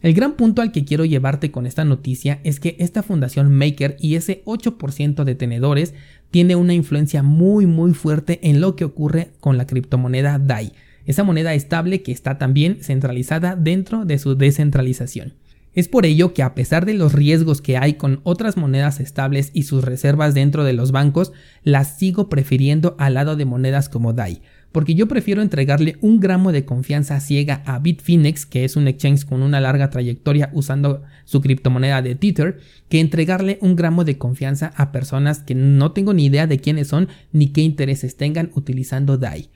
El 0.06 0.14
gran 0.14 0.34
punto 0.34 0.62
al 0.62 0.70
que 0.70 0.84
quiero 0.84 1.04
llevarte 1.04 1.50
con 1.50 1.66
esta 1.66 1.84
noticia 1.84 2.38
es 2.44 2.60
que 2.60 2.76
esta 2.78 3.02
fundación 3.02 3.52
Maker 3.52 3.96
y 3.98 4.14
ese 4.14 4.44
8% 4.44 5.24
de 5.24 5.34
tenedores 5.34 5.94
tiene 6.30 6.54
una 6.54 6.74
influencia 6.74 7.24
muy 7.24 7.66
muy 7.66 7.92
fuerte 7.92 8.38
en 8.48 8.60
lo 8.60 8.76
que 8.76 8.84
ocurre 8.84 9.32
con 9.40 9.56
la 9.56 9.66
criptomoneda 9.66 10.38
DAI, 10.38 10.74
esa 11.06 11.24
moneda 11.24 11.54
estable 11.54 12.02
que 12.02 12.12
está 12.12 12.38
también 12.38 12.84
centralizada 12.84 13.56
dentro 13.56 14.04
de 14.04 14.20
su 14.20 14.36
descentralización. 14.36 15.34
Es 15.76 15.88
por 15.88 16.06
ello 16.06 16.32
que 16.32 16.42
a 16.42 16.54
pesar 16.54 16.86
de 16.86 16.94
los 16.94 17.12
riesgos 17.12 17.60
que 17.60 17.76
hay 17.76 17.94
con 17.94 18.20
otras 18.22 18.56
monedas 18.56 18.98
estables 18.98 19.50
y 19.52 19.64
sus 19.64 19.84
reservas 19.84 20.32
dentro 20.32 20.64
de 20.64 20.72
los 20.72 20.90
bancos, 20.90 21.32
las 21.64 21.98
sigo 21.98 22.30
prefiriendo 22.30 22.96
al 22.98 23.12
lado 23.12 23.36
de 23.36 23.44
monedas 23.44 23.90
como 23.90 24.14
DAI, 24.14 24.40
porque 24.72 24.94
yo 24.94 25.06
prefiero 25.06 25.42
entregarle 25.42 25.98
un 26.00 26.18
gramo 26.18 26.50
de 26.50 26.64
confianza 26.64 27.20
ciega 27.20 27.62
a 27.66 27.78
Bitfinex, 27.78 28.46
que 28.46 28.64
es 28.64 28.76
un 28.76 28.88
exchange 28.88 29.26
con 29.26 29.42
una 29.42 29.60
larga 29.60 29.90
trayectoria 29.90 30.48
usando 30.54 31.02
su 31.26 31.42
criptomoneda 31.42 32.00
de 32.00 32.14
Tether, 32.14 32.58
que 32.88 33.00
entregarle 33.00 33.58
un 33.60 33.76
gramo 33.76 34.04
de 34.04 34.16
confianza 34.16 34.72
a 34.76 34.92
personas 34.92 35.40
que 35.40 35.54
no 35.54 35.92
tengo 35.92 36.14
ni 36.14 36.24
idea 36.24 36.46
de 36.46 36.58
quiénes 36.58 36.88
son 36.88 37.08
ni 37.32 37.48
qué 37.48 37.60
intereses 37.60 38.16
tengan 38.16 38.50
utilizando 38.54 39.18
DAI. 39.18 39.50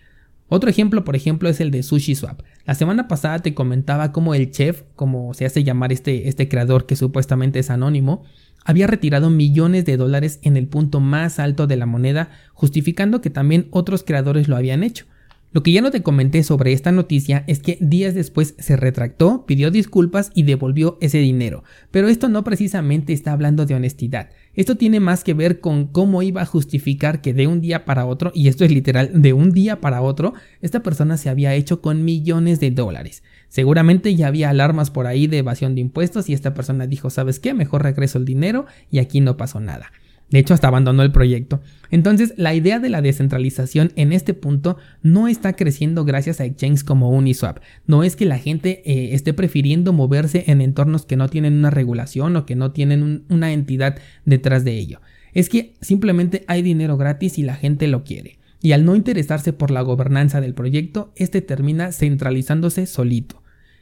Otro 0.50 0.68
ejemplo, 0.68 1.04
por 1.04 1.14
ejemplo, 1.14 1.48
es 1.48 1.60
el 1.60 1.70
de 1.70 1.84
SushiSwap. 1.84 2.42
La 2.66 2.74
semana 2.74 3.06
pasada 3.06 3.38
te 3.38 3.54
comentaba 3.54 4.10
cómo 4.10 4.34
el 4.34 4.50
chef, 4.50 4.82
como 4.96 5.32
se 5.32 5.46
hace 5.46 5.62
llamar 5.62 5.92
este, 5.92 6.28
este 6.28 6.48
creador 6.48 6.86
que 6.86 6.96
supuestamente 6.96 7.60
es 7.60 7.70
anónimo, 7.70 8.24
había 8.64 8.88
retirado 8.88 9.30
millones 9.30 9.84
de 9.84 9.96
dólares 9.96 10.40
en 10.42 10.56
el 10.56 10.66
punto 10.66 10.98
más 10.98 11.38
alto 11.38 11.68
de 11.68 11.76
la 11.76 11.86
moneda, 11.86 12.30
justificando 12.52 13.20
que 13.20 13.30
también 13.30 13.68
otros 13.70 14.02
creadores 14.02 14.48
lo 14.48 14.56
habían 14.56 14.82
hecho. 14.82 15.06
Lo 15.52 15.62
que 15.62 15.72
ya 15.72 15.82
no 15.82 15.90
te 15.90 16.02
comenté 16.02 16.42
sobre 16.42 16.72
esta 16.72 16.92
noticia 16.92 17.42
es 17.46 17.60
que 17.60 17.78
días 17.80 18.14
después 18.14 18.54
se 18.58 18.76
retractó, 18.76 19.46
pidió 19.46 19.70
disculpas 19.70 20.30
y 20.34 20.44
devolvió 20.44 20.98
ese 21.00 21.18
dinero. 21.18 21.64
Pero 21.90 22.08
esto 22.08 22.28
no 22.28 22.44
precisamente 22.44 23.12
está 23.12 23.32
hablando 23.32 23.66
de 23.66 23.74
honestidad. 23.74 24.30
Esto 24.54 24.76
tiene 24.76 24.98
más 24.98 25.22
que 25.22 25.34
ver 25.34 25.60
con 25.60 25.86
cómo 25.86 26.22
iba 26.22 26.42
a 26.42 26.46
justificar 26.46 27.20
que 27.20 27.32
de 27.32 27.46
un 27.46 27.60
día 27.60 27.84
para 27.84 28.04
otro, 28.06 28.32
y 28.34 28.48
esto 28.48 28.64
es 28.64 28.72
literal, 28.72 29.10
de 29.22 29.32
un 29.32 29.52
día 29.52 29.80
para 29.80 30.02
otro, 30.02 30.34
esta 30.60 30.82
persona 30.82 31.16
se 31.16 31.28
había 31.28 31.54
hecho 31.54 31.80
con 31.80 32.04
millones 32.04 32.58
de 32.58 32.70
dólares. 32.70 33.22
Seguramente 33.48 34.14
ya 34.14 34.26
había 34.26 34.50
alarmas 34.50 34.90
por 34.90 35.06
ahí 35.06 35.26
de 35.26 35.38
evasión 35.38 35.74
de 35.74 35.80
impuestos 35.80 36.28
y 36.28 36.32
esta 36.32 36.52
persona 36.54 36.86
dijo, 36.86 37.10
¿sabes 37.10 37.38
qué? 37.38 37.54
Mejor 37.54 37.82
regreso 37.82 38.18
el 38.18 38.24
dinero 38.24 38.66
y 38.90 38.98
aquí 38.98 39.20
no 39.20 39.36
pasó 39.36 39.60
nada. 39.60 39.92
De 40.30 40.38
hecho, 40.38 40.54
hasta 40.54 40.68
abandonó 40.68 41.02
el 41.02 41.12
proyecto. 41.12 41.60
Entonces, 41.90 42.34
la 42.36 42.54
idea 42.54 42.78
de 42.78 42.88
la 42.88 43.02
descentralización 43.02 43.92
en 43.96 44.12
este 44.12 44.32
punto 44.32 44.76
no 45.02 45.26
está 45.26 45.54
creciendo 45.54 46.04
gracias 46.04 46.40
a 46.40 46.44
exchanges 46.44 46.84
como 46.84 47.10
Uniswap. 47.10 47.58
No 47.86 48.04
es 48.04 48.14
que 48.14 48.26
la 48.26 48.38
gente 48.38 48.82
eh, 48.84 49.14
esté 49.14 49.34
prefiriendo 49.34 49.92
moverse 49.92 50.44
en 50.46 50.60
entornos 50.60 51.04
que 51.04 51.16
no 51.16 51.28
tienen 51.28 51.54
una 51.54 51.70
regulación 51.70 52.36
o 52.36 52.46
que 52.46 52.54
no 52.54 52.70
tienen 52.70 53.24
una 53.28 53.52
entidad 53.52 53.98
detrás 54.24 54.64
de 54.64 54.78
ello. 54.78 55.00
Es 55.32 55.48
que 55.48 55.74
simplemente 55.80 56.44
hay 56.46 56.62
dinero 56.62 56.96
gratis 56.96 57.38
y 57.38 57.42
la 57.42 57.54
gente 57.54 57.88
lo 57.88 58.04
quiere. 58.04 58.38
Y 58.62 58.72
al 58.72 58.84
no 58.84 58.94
interesarse 58.94 59.52
por 59.52 59.70
la 59.70 59.80
gobernanza 59.80 60.40
del 60.40 60.54
proyecto, 60.54 61.12
este 61.16 61.40
termina 61.40 61.92
centralizándose 61.92 62.86
solito. 62.86 63.39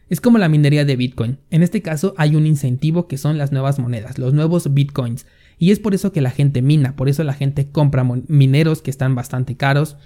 Es 0.09 0.21
como 0.21 0.39
la 0.39 0.49
minería 0.49 0.85
de 0.85 0.97
Bitcoin. 0.97 1.39
En 1.51 1.63
este 1.63 1.83
caso 1.83 2.15
hay 2.17 2.35
un 2.35 2.47
incentivo 2.47 3.07
que 3.07 3.19
son 3.19 3.39
las 3.39 3.53
nuevas 3.53 3.79
monedas, 3.79 4.19
los 4.19 4.33
nuevos 4.33 4.73
Bitcoins. 4.73 5.27
Y 5.59 5.71
es 5.71 5.81
por 5.81 5.95
eso 5.95 6.13
que 6.13 6.21
la 6.21 6.31
gente 6.31 6.63
mina, 6.63 6.97
por 6.97 7.09
eso 7.09 7.25
la 7.25 7.35
gente 7.35 7.69
compra 7.71 8.05
mineros 8.29 8.81
que 8.81 8.91
están 8.91 9.15
bastante 9.15 9.57
caros, 9.57 9.97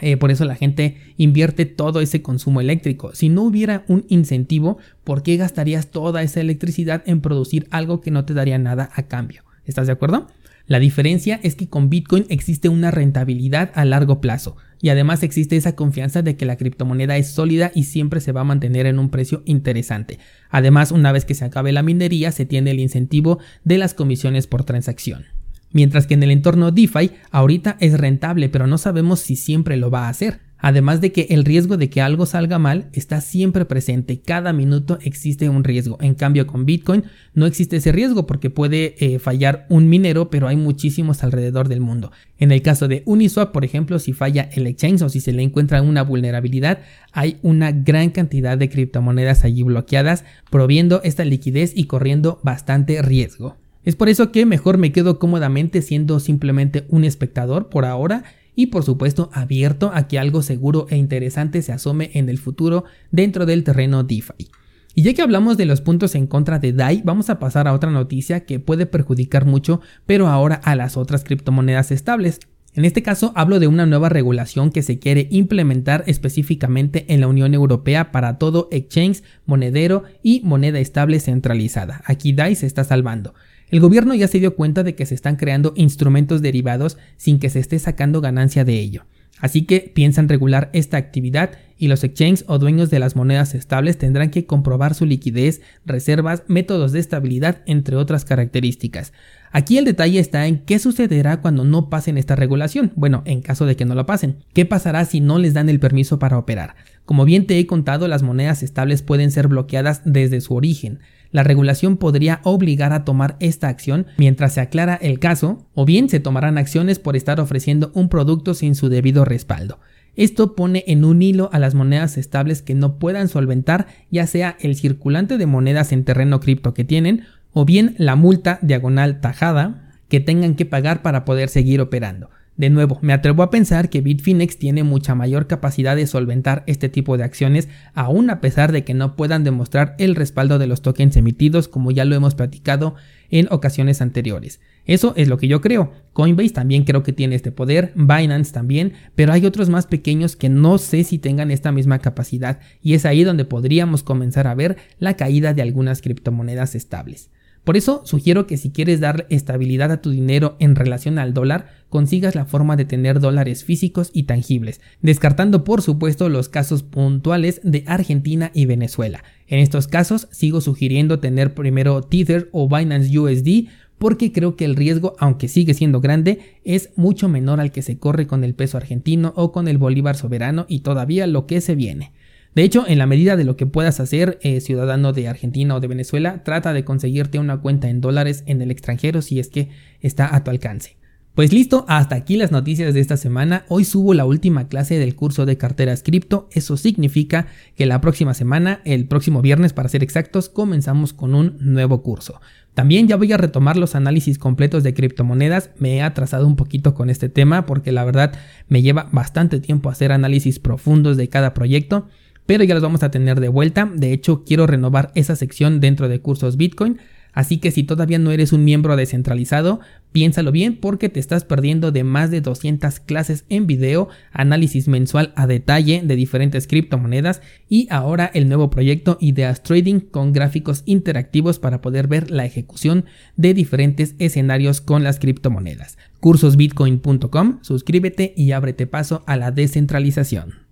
eh, 0.00 0.16
por 0.16 0.30
eso 0.30 0.44
la 0.44 0.54
gente 0.54 0.98
invierte 1.16 1.64
todo 1.64 2.00
ese 2.00 2.22
consumo 2.22 2.60
eléctrico. 2.60 3.14
Si 3.14 3.28
no 3.28 3.42
hubiera 3.42 3.84
un 3.88 4.04
incentivo, 4.08 4.78
¿por 5.04 5.22
qué 5.22 5.36
gastarías 5.36 5.90
toda 5.90 6.22
esa 6.22 6.40
electricidad 6.40 7.02
en 7.06 7.20
producir 7.20 7.66
algo 7.70 8.00
que 8.00 8.10
no 8.10 8.24
te 8.24 8.34
daría 8.34 8.58
nada 8.58 8.90
a 8.94 9.04
cambio? 9.04 9.42
¿Estás 9.64 9.86
de 9.86 9.94
acuerdo? 9.94 10.28
La 10.66 10.80
diferencia 10.80 11.38
es 11.44 11.54
que 11.54 11.68
con 11.68 11.90
Bitcoin 11.90 12.26
existe 12.28 12.68
una 12.68 12.90
rentabilidad 12.90 13.70
a 13.74 13.84
largo 13.84 14.20
plazo 14.20 14.56
y 14.82 14.88
además 14.88 15.22
existe 15.22 15.56
esa 15.56 15.76
confianza 15.76 16.22
de 16.22 16.36
que 16.36 16.44
la 16.44 16.56
criptomoneda 16.56 17.16
es 17.16 17.28
sólida 17.30 17.70
y 17.72 17.84
siempre 17.84 18.20
se 18.20 18.32
va 18.32 18.40
a 18.40 18.44
mantener 18.44 18.86
en 18.86 18.98
un 18.98 19.10
precio 19.10 19.42
interesante. 19.46 20.18
Además, 20.50 20.90
una 20.90 21.12
vez 21.12 21.24
que 21.24 21.34
se 21.34 21.44
acabe 21.44 21.70
la 21.70 21.84
minería, 21.84 22.32
se 22.32 22.46
tiene 22.46 22.72
el 22.72 22.80
incentivo 22.80 23.38
de 23.62 23.78
las 23.78 23.94
comisiones 23.94 24.48
por 24.48 24.64
transacción. 24.64 25.35
Mientras 25.76 26.06
que 26.06 26.14
en 26.14 26.22
el 26.22 26.30
entorno 26.30 26.70
DeFi 26.70 27.10
ahorita 27.30 27.76
es 27.80 28.00
rentable, 28.00 28.48
pero 28.48 28.66
no 28.66 28.78
sabemos 28.78 29.20
si 29.20 29.36
siempre 29.36 29.76
lo 29.76 29.90
va 29.90 30.06
a 30.06 30.08
hacer. 30.08 30.40
Además 30.56 31.02
de 31.02 31.12
que 31.12 31.26
el 31.28 31.44
riesgo 31.44 31.76
de 31.76 31.90
que 31.90 32.00
algo 32.00 32.24
salga 32.24 32.58
mal 32.58 32.88
está 32.94 33.20
siempre 33.20 33.66
presente, 33.66 34.22
cada 34.22 34.54
minuto 34.54 34.98
existe 35.02 35.50
un 35.50 35.64
riesgo. 35.64 35.98
En 36.00 36.14
cambio 36.14 36.46
con 36.46 36.64
Bitcoin 36.64 37.04
no 37.34 37.44
existe 37.44 37.76
ese 37.76 37.92
riesgo 37.92 38.26
porque 38.26 38.48
puede 38.48 38.94
eh, 39.00 39.18
fallar 39.18 39.66
un 39.68 39.90
minero, 39.90 40.30
pero 40.30 40.48
hay 40.48 40.56
muchísimos 40.56 41.22
alrededor 41.22 41.68
del 41.68 41.82
mundo. 41.82 42.10
En 42.38 42.52
el 42.52 42.62
caso 42.62 42.88
de 42.88 43.02
Uniswap, 43.04 43.52
por 43.52 43.66
ejemplo, 43.66 43.98
si 43.98 44.14
falla 44.14 44.48
el 44.54 44.66
exchange 44.66 45.02
o 45.02 45.10
si 45.10 45.20
se 45.20 45.34
le 45.34 45.42
encuentra 45.42 45.82
una 45.82 46.00
vulnerabilidad, 46.00 46.78
hay 47.12 47.36
una 47.42 47.70
gran 47.70 48.08
cantidad 48.08 48.56
de 48.56 48.70
criptomonedas 48.70 49.44
allí 49.44 49.62
bloqueadas, 49.62 50.24
proviendo 50.48 51.02
esta 51.04 51.26
liquidez 51.26 51.72
y 51.76 51.84
corriendo 51.84 52.40
bastante 52.42 53.02
riesgo. 53.02 53.58
Es 53.86 53.94
por 53.94 54.08
eso 54.08 54.32
que 54.32 54.44
mejor 54.46 54.78
me 54.78 54.90
quedo 54.90 55.20
cómodamente 55.20 55.80
siendo 55.80 56.18
simplemente 56.18 56.86
un 56.88 57.04
espectador 57.04 57.68
por 57.68 57.84
ahora 57.84 58.24
y 58.56 58.66
por 58.66 58.82
supuesto 58.82 59.30
abierto 59.32 59.92
a 59.94 60.08
que 60.08 60.18
algo 60.18 60.42
seguro 60.42 60.88
e 60.90 60.96
interesante 60.96 61.62
se 61.62 61.72
asome 61.72 62.10
en 62.14 62.28
el 62.28 62.38
futuro 62.38 62.82
dentro 63.12 63.46
del 63.46 63.62
terreno 63.62 64.02
DeFi. 64.02 64.50
Y 64.96 65.02
ya 65.02 65.14
que 65.14 65.22
hablamos 65.22 65.56
de 65.56 65.66
los 65.66 65.82
puntos 65.82 66.16
en 66.16 66.26
contra 66.26 66.58
de 66.58 66.72
DAI, 66.72 67.02
vamos 67.04 67.30
a 67.30 67.38
pasar 67.38 67.68
a 67.68 67.74
otra 67.74 67.92
noticia 67.92 68.44
que 68.44 68.58
puede 68.58 68.86
perjudicar 68.86 69.44
mucho, 69.44 69.80
pero 70.04 70.26
ahora 70.26 70.56
a 70.56 70.74
las 70.74 70.96
otras 70.96 71.22
criptomonedas 71.22 71.92
estables. 71.92 72.40
En 72.74 72.84
este 72.84 73.04
caso 73.04 73.30
hablo 73.36 73.60
de 73.60 73.68
una 73.68 73.86
nueva 73.86 74.08
regulación 74.08 74.72
que 74.72 74.82
se 74.82 74.98
quiere 74.98 75.28
implementar 75.30 76.02
específicamente 76.08 77.04
en 77.14 77.20
la 77.20 77.28
Unión 77.28 77.54
Europea 77.54 78.10
para 78.10 78.36
todo 78.36 78.68
exchange, 78.72 79.22
monedero 79.44 80.02
y 80.24 80.40
moneda 80.42 80.80
estable 80.80 81.20
centralizada. 81.20 82.02
Aquí 82.04 82.32
DAI 82.32 82.56
se 82.56 82.66
está 82.66 82.82
salvando. 82.82 83.32
El 83.68 83.80
gobierno 83.80 84.14
ya 84.14 84.28
se 84.28 84.38
dio 84.38 84.54
cuenta 84.54 84.82
de 84.82 84.94
que 84.94 85.06
se 85.06 85.14
están 85.14 85.36
creando 85.36 85.72
instrumentos 85.76 86.40
derivados 86.40 86.98
sin 87.16 87.38
que 87.38 87.50
se 87.50 87.58
esté 87.58 87.78
sacando 87.78 88.20
ganancia 88.20 88.64
de 88.64 88.74
ello. 88.74 89.06
Así 89.38 89.62
que 89.62 89.92
piensan 89.94 90.28
regular 90.28 90.70
esta 90.72 90.96
actividad 90.96 91.50
y 91.76 91.88
los 91.88 92.04
exchanges 92.04 92.44
o 92.48 92.58
dueños 92.58 92.88
de 92.88 92.98
las 92.98 93.16
monedas 93.16 93.54
estables 93.54 93.98
tendrán 93.98 94.30
que 94.30 94.46
comprobar 94.46 94.94
su 94.94 95.04
liquidez, 95.04 95.60
reservas, 95.84 96.44
métodos 96.46 96.92
de 96.92 97.00
estabilidad, 97.00 97.62
entre 97.66 97.96
otras 97.96 98.24
características. 98.24 99.12
Aquí 99.56 99.78
el 99.78 99.86
detalle 99.86 100.20
está 100.20 100.46
en 100.46 100.58
qué 100.58 100.78
sucederá 100.78 101.40
cuando 101.40 101.64
no 101.64 101.88
pasen 101.88 102.18
esta 102.18 102.36
regulación. 102.36 102.92
Bueno, 102.94 103.22
en 103.24 103.40
caso 103.40 103.64
de 103.64 103.74
que 103.74 103.86
no 103.86 103.94
lo 103.94 104.04
pasen, 104.04 104.36
¿qué 104.52 104.66
pasará 104.66 105.06
si 105.06 105.20
no 105.20 105.38
les 105.38 105.54
dan 105.54 105.70
el 105.70 105.80
permiso 105.80 106.18
para 106.18 106.36
operar? 106.36 106.74
Como 107.06 107.24
bien 107.24 107.46
te 107.46 107.58
he 107.58 107.66
contado, 107.66 108.06
las 108.06 108.22
monedas 108.22 108.62
estables 108.62 109.00
pueden 109.00 109.30
ser 109.30 109.48
bloqueadas 109.48 110.02
desde 110.04 110.42
su 110.42 110.54
origen 110.54 110.98
la 111.36 111.42
regulación 111.42 111.96
podría 111.96 112.40
obligar 112.44 112.92
a 112.92 113.04
tomar 113.04 113.36
esta 113.40 113.68
acción 113.68 114.06
mientras 114.16 114.54
se 114.54 114.60
aclara 114.60 114.94
el 114.94 115.18
caso, 115.18 115.66
o 115.74 115.84
bien 115.84 116.08
se 116.08 116.20
tomarán 116.20 116.58
acciones 116.58 116.98
por 116.98 117.16
estar 117.16 117.40
ofreciendo 117.40 117.90
un 117.94 118.08
producto 118.08 118.54
sin 118.54 118.74
su 118.74 118.88
debido 118.88 119.24
respaldo. 119.24 119.78
Esto 120.14 120.54
pone 120.54 120.82
en 120.86 121.04
un 121.04 121.20
hilo 121.20 121.50
a 121.52 121.58
las 121.58 121.74
monedas 121.74 122.16
estables 122.16 122.62
que 122.62 122.74
no 122.74 122.98
puedan 122.98 123.28
solventar 123.28 123.86
ya 124.10 124.26
sea 124.26 124.56
el 124.60 124.76
circulante 124.76 125.36
de 125.36 125.44
monedas 125.44 125.92
en 125.92 126.04
terreno 126.04 126.40
cripto 126.40 126.72
que 126.72 126.84
tienen, 126.84 127.24
o 127.58 127.64
bien 127.64 127.94
la 127.96 128.16
multa 128.16 128.58
diagonal 128.60 129.22
tajada 129.22 129.90
que 130.10 130.20
tengan 130.20 130.56
que 130.56 130.66
pagar 130.66 131.00
para 131.00 131.24
poder 131.24 131.48
seguir 131.48 131.80
operando. 131.80 132.28
De 132.58 132.68
nuevo, 132.68 132.98
me 133.00 133.14
atrevo 133.14 133.42
a 133.42 133.48
pensar 133.48 133.88
que 133.88 134.02
Bitfinex 134.02 134.58
tiene 134.58 134.82
mucha 134.82 135.14
mayor 135.14 135.46
capacidad 135.46 135.96
de 135.96 136.06
solventar 136.06 136.64
este 136.66 136.90
tipo 136.90 137.16
de 137.16 137.24
acciones, 137.24 137.70
aun 137.94 138.28
a 138.28 138.42
pesar 138.42 138.72
de 138.72 138.84
que 138.84 138.92
no 138.92 139.16
puedan 139.16 139.42
demostrar 139.42 139.94
el 139.98 140.16
respaldo 140.16 140.58
de 140.58 140.66
los 140.66 140.82
tokens 140.82 141.16
emitidos 141.16 141.66
como 141.66 141.92
ya 141.92 142.04
lo 142.04 142.14
hemos 142.14 142.34
platicado 142.34 142.94
en 143.30 143.48
ocasiones 143.50 144.02
anteriores. 144.02 144.60
Eso 144.84 145.14
es 145.16 145.28
lo 145.28 145.38
que 145.38 145.48
yo 145.48 145.62
creo. 145.62 145.92
Coinbase 146.12 146.50
también 146.50 146.84
creo 146.84 147.02
que 147.02 147.14
tiene 147.14 147.36
este 147.36 147.52
poder, 147.52 147.94
Binance 147.96 148.52
también, 148.52 148.92
pero 149.14 149.32
hay 149.32 149.46
otros 149.46 149.70
más 149.70 149.86
pequeños 149.86 150.36
que 150.36 150.50
no 150.50 150.76
sé 150.76 151.04
si 151.04 151.18
tengan 151.18 151.50
esta 151.50 151.72
misma 151.72 152.00
capacidad 152.00 152.60
y 152.82 152.92
es 152.92 153.06
ahí 153.06 153.24
donde 153.24 153.46
podríamos 153.46 154.02
comenzar 154.02 154.46
a 154.46 154.54
ver 154.54 154.76
la 154.98 155.14
caída 155.14 155.54
de 155.54 155.62
algunas 155.62 156.02
criptomonedas 156.02 156.74
estables. 156.74 157.30
Por 157.66 157.76
eso 157.76 158.02
sugiero 158.04 158.46
que 158.46 158.58
si 158.58 158.70
quieres 158.70 159.00
dar 159.00 159.26
estabilidad 159.28 159.90
a 159.90 160.00
tu 160.00 160.10
dinero 160.10 160.54
en 160.60 160.76
relación 160.76 161.18
al 161.18 161.34
dólar, 161.34 161.66
consigas 161.88 162.36
la 162.36 162.44
forma 162.44 162.76
de 162.76 162.84
tener 162.84 163.18
dólares 163.18 163.64
físicos 163.64 164.10
y 164.12 164.22
tangibles, 164.22 164.80
descartando 165.02 165.64
por 165.64 165.82
supuesto 165.82 166.28
los 166.28 166.48
casos 166.48 166.84
puntuales 166.84 167.60
de 167.64 167.82
Argentina 167.88 168.52
y 168.54 168.66
Venezuela. 168.66 169.24
En 169.48 169.58
estos 169.58 169.88
casos 169.88 170.28
sigo 170.30 170.60
sugiriendo 170.60 171.18
tener 171.18 171.54
primero 171.54 172.02
Tether 172.02 172.48
o 172.52 172.68
Binance 172.68 173.18
USD 173.18 173.68
porque 173.98 174.30
creo 174.30 174.54
que 174.54 174.64
el 174.64 174.76
riesgo, 174.76 175.16
aunque 175.18 175.48
sigue 175.48 175.74
siendo 175.74 176.00
grande, 176.00 176.38
es 176.62 176.90
mucho 176.94 177.28
menor 177.28 177.58
al 177.58 177.72
que 177.72 177.82
se 177.82 177.98
corre 177.98 178.28
con 178.28 178.44
el 178.44 178.54
peso 178.54 178.76
argentino 178.76 179.32
o 179.34 179.50
con 179.50 179.66
el 179.66 179.76
bolívar 179.76 180.16
soberano 180.16 180.66
y 180.68 180.82
todavía 180.82 181.26
lo 181.26 181.48
que 181.48 181.60
se 181.60 181.74
viene. 181.74 182.12
De 182.56 182.62
hecho, 182.62 182.86
en 182.88 182.96
la 182.96 183.06
medida 183.06 183.36
de 183.36 183.44
lo 183.44 183.54
que 183.58 183.66
puedas 183.66 184.00
hacer, 184.00 184.38
eh, 184.40 184.62
ciudadano 184.62 185.12
de 185.12 185.28
Argentina 185.28 185.74
o 185.74 185.80
de 185.80 185.88
Venezuela, 185.88 186.42
trata 186.42 186.72
de 186.72 186.86
conseguirte 186.86 187.38
una 187.38 187.58
cuenta 187.58 187.90
en 187.90 188.00
dólares 188.00 188.44
en 188.46 188.62
el 188.62 188.70
extranjero 188.70 189.20
si 189.20 189.38
es 189.38 189.48
que 189.48 189.68
está 190.00 190.34
a 190.34 190.42
tu 190.42 190.50
alcance. 190.50 190.96
Pues 191.34 191.52
listo, 191.52 191.84
hasta 191.86 192.14
aquí 192.14 192.38
las 192.38 192.52
noticias 192.52 192.94
de 192.94 193.00
esta 193.00 193.18
semana. 193.18 193.66
Hoy 193.68 193.84
subo 193.84 194.14
la 194.14 194.24
última 194.24 194.68
clase 194.68 194.98
del 194.98 195.14
curso 195.14 195.44
de 195.44 195.58
carteras 195.58 196.02
cripto. 196.02 196.48
Eso 196.50 196.78
significa 196.78 197.48
que 197.74 197.84
la 197.84 198.00
próxima 198.00 198.32
semana, 198.32 198.80
el 198.86 199.06
próximo 199.06 199.42
viernes 199.42 199.74
para 199.74 199.90
ser 199.90 200.02
exactos, 200.02 200.48
comenzamos 200.48 201.12
con 201.12 201.34
un 201.34 201.58
nuevo 201.60 202.02
curso. 202.02 202.40
También 202.72 203.06
ya 203.06 203.16
voy 203.16 203.34
a 203.34 203.36
retomar 203.36 203.76
los 203.76 203.94
análisis 203.94 204.38
completos 204.38 204.82
de 204.82 204.94
criptomonedas. 204.94 205.72
Me 205.78 205.96
he 205.96 206.00
atrasado 206.00 206.46
un 206.46 206.56
poquito 206.56 206.94
con 206.94 207.10
este 207.10 207.28
tema 207.28 207.66
porque 207.66 207.92
la 207.92 208.04
verdad 208.04 208.32
me 208.68 208.80
lleva 208.80 209.10
bastante 209.12 209.60
tiempo 209.60 209.90
hacer 209.90 210.10
análisis 210.10 210.58
profundos 210.58 211.18
de 211.18 211.28
cada 211.28 211.52
proyecto 211.52 212.06
pero 212.46 212.64
ya 212.64 212.74
los 212.74 212.82
vamos 212.82 213.02
a 213.02 213.10
tener 213.10 213.40
de 213.40 213.48
vuelta. 213.48 213.90
De 213.92 214.12
hecho, 214.12 214.44
quiero 214.44 214.66
renovar 214.66 215.12
esa 215.14 215.36
sección 215.36 215.80
dentro 215.80 216.08
de 216.08 216.20
cursos 216.20 216.56
Bitcoin. 216.56 216.98
Así 217.36 217.58
que 217.58 217.70
si 217.70 217.82
todavía 217.82 218.18
no 218.18 218.30
eres 218.30 218.54
un 218.54 218.64
miembro 218.64 218.96
descentralizado, 218.96 219.80
piénsalo 220.10 220.52
bien 220.52 220.78
porque 220.78 221.10
te 221.10 221.20
estás 221.20 221.44
perdiendo 221.44 221.92
de 221.92 222.02
más 222.02 222.30
de 222.30 222.40
200 222.40 222.98
clases 223.00 223.44
en 223.50 223.66
video, 223.66 224.08
análisis 224.32 224.88
mensual 224.88 225.34
a 225.36 225.46
detalle 225.46 226.00
de 226.02 226.16
diferentes 226.16 226.66
criptomonedas 226.66 227.42
y 227.68 227.88
ahora 227.90 228.30
el 228.32 228.48
nuevo 228.48 228.70
proyecto 228.70 229.18
Ideas 229.20 229.62
Trading 229.62 230.00
con 230.00 230.32
gráficos 230.32 230.82
interactivos 230.86 231.58
para 231.58 231.82
poder 231.82 232.08
ver 232.08 232.30
la 232.30 232.46
ejecución 232.46 233.04
de 233.36 233.52
diferentes 233.52 234.14
escenarios 234.18 234.80
con 234.80 235.04
las 235.04 235.18
criptomonedas. 235.18 235.98
Cursosbitcoin.com, 236.20 237.58
suscríbete 237.60 238.32
y 238.34 238.52
ábrete 238.52 238.86
paso 238.86 239.24
a 239.26 239.36
la 239.36 239.50
descentralización. 239.50 240.64